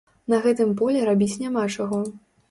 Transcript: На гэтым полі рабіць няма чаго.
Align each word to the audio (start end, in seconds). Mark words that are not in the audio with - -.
На 0.31 0.37
гэтым 0.45 0.71
полі 0.79 1.03
рабіць 1.09 1.39
няма 1.43 1.67
чаго. 1.75 2.01